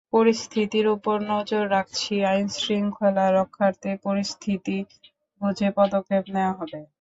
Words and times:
পরিস্থিতির 0.13 0.85
ওপর 0.95 1.17
নজর 1.31 1.63
রাখছি, 1.75 2.13
আইনশৃঙ্খলা 2.31 3.25
রক্ষার্থে 3.37 3.91
পরিস্থিতি 4.05 4.77
বুঝে 5.41 5.69
পদক্ষেপ 5.77 6.23
নেওয়া 6.35 6.53
হবে। 6.59 6.79